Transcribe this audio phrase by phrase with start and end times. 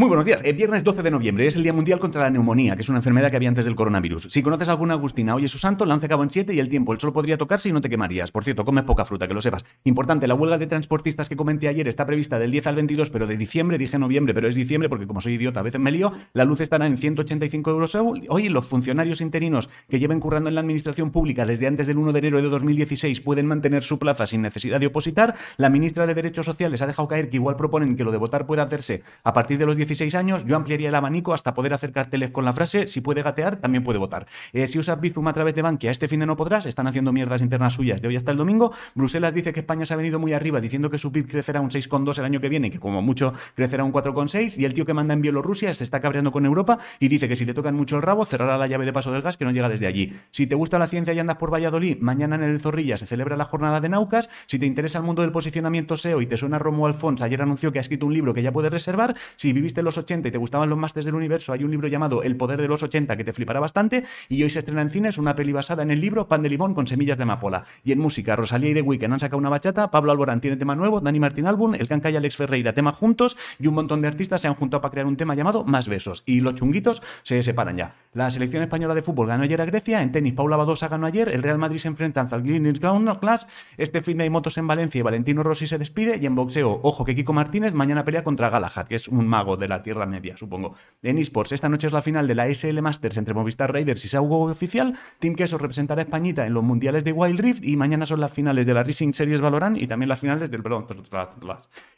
[0.00, 0.40] Muy buenos días.
[0.42, 2.96] El viernes 12 de noviembre es el Día Mundial contra la Neumonía, que es una
[3.00, 4.28] enfermedad que había antes del coronavirus.
[4.30, 6.94] Si conoces alguna Agustina, oye su santo, lance cabo en 7 y el tiempo.
[6.94, 8.30] El sol podría tocarse y no te quemarías.
[8.32, 9.62] Por cierto, comes poca fruta, que lo sepas.
[9.84, 13.26] Importante, la huelga de transportistas que comenté ayer está prevista del 10 al 22, pero
[13.26, 16.14] de diciembre, dije noviembre, pero es diciembre porque como soy idiota a veces me lío,
[16.32, 18.48] la luz estará en 185 euros hoy.
[18.48, 22.18] Los funcionarios interinos que lleven currando en la administración pública desde antes del 1 de
[22.20, 25.34] enero de 2016 pueden mantener su plaza sin necesidad de opositar.
[25.58, 28.46] La ministra de Derechos Sociales ha dejado caer que igual proponen que lo de votar
[28.46, 30.44] pueda hacerse a partir de los 16 años.
[30.46, 33.82] Yo ampliaría el abanico hasta poder hacer carteles con la frase si puede gatear, también
[33.82, 34.26] puede votar.
[34.52, 37.12] Eh, si usas Bizum a través de Bankia, este fin de no podrás, están haciendo
[37.12, 38.72] mierdas internas suyas de hoy hasta el domingo.
[38.94, 41.70] Bruselas dice que España se ha venido muy arriba diciendo que su PIB crecerá un
[41.70, 44.94] 6,2 el año que viene, que como mucho crecerá un 4,6 y el tío que
[44.94, 47.96] manda en Bielorrusia se está cabreando con Europa y dice que si le tocan mucho
[47.96, 50.16] el rabo cerrará la llave de paso del gas que no llega desde allí.
[50.30, 53.36] Si te gusta la ciencia y andas por Valladolid, mañana en el Zorrilla se celebra
[53.36, 54.30] la jornada de Naucas.
[54.46, 57.72] Si te interesa el mundo del posicionamiento SEO y te suena Romo Alfons, ayer anunció
[57.72, 59.16] que ha escrito un libro que ya puedes reservar.
[59.36, 62.24] Si en los 80 y te gustaban los másteres del universo, hay un libro llamado
[62.24, 64.04] El poder de los 80 que te flipará bastante.
[64.28, 66.74] Y hoy se estrena en cines una peli basada en el libro Pan de limón
[66.74, 67.64] con semillas de amapola.
[67.84, 70.74] Y en música, Rosalía y The Weeknd han sacado una bachata, Pablo Alborán tiene tema
[70.74, 74.08] nuevo, Dani Martín álbum, El Canca y Alex Ferreira tema juntos y un montón de
[74.08, 76.22] artistas se han juntado para crear un tema llamado Más Besos.
[76.26, 77.94] Y los chunguitos se separan ya.
[78.12, 81.28] La selección española de fútbol ganó ayer a Grecia, en tenis Paula Badosa ganó ayer,
[81.28, 84.98] el Real Madrid se enfrenta al Green Ground Class, este fin de motos en Valencia
[84.98, 88.50] y Valentino Rossi se despide y en boxeo, ojo que Kiko Martínez mañana pelea contra
[88.50, 90.74] Galahad, que es un mago de la Tierra Media, supongo.
[91.02, 94.08] En esports, esta noche es la final de la SL Masters entre Movistar Raiders y
[94.08, 94.98] Saugo Oficial.
[95.20, 98.32] Team Queso representará a Españita en los mundiales de Wild Rift y mañana son las
[98.32, 100.86] finales de la Racing Series Valorant y también las finales del perdón,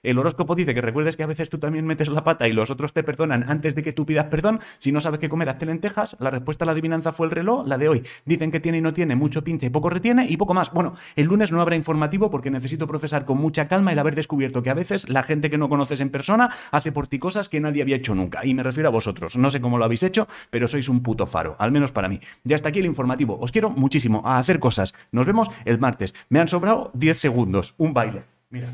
[0.02, 2.70] El horóscopo dice que recuerdes que a veces tú también metes la pata y los
[2.70, 4.60] otros te perdonan antes de que tú pidas perdón.
[4.78, 6.16] Si no sabes qué comer, hazte lentejas.
[6.18, 8.02] La respuesta a la adivinanza fue el reloj, la de hoy.
[8.24, 10.72] Dicen que tiene y no tiene, mucho pinche y poco retiene y poco más.
[10.72, 14.62] Bueno, el lunes no habrá informativo porque necesito procesar con mucha calma el haber descubierto
[14.62, 17.60] que a veces la gente que no conoces en persona hace por ti cosas que
[17.60, 18.46] nadie había hecho nunca.
[18.46, 19.36] Y me refiero a vosotros.
[19.36, 22.18] No sé cómo lo habéis hecho, pero sois un puto faro, al menos para mí.
[22.44, 23.38] Ya está aquí el informativo.
[23.38, 24.94] Os quiero muchísimo a hacer cosas.
[25.12, 26.14] Nos vemos el martes.
[26.30, 27.74] Me han sobrado 10 segundos.
[27.76, 28.22] Un baile.
[28.48, 28.70] Mira.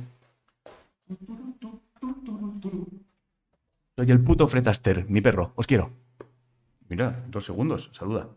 [3.97, 5.51] Soy el puto Fretaster, mi perro.
[5.57, 5.91] Os quiero.
[6.89, 7.91] Mira, dos segundos.
[7.93, 8.29] Saluda.